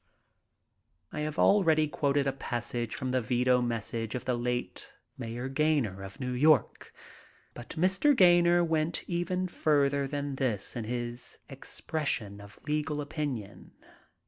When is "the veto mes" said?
3.11-3.85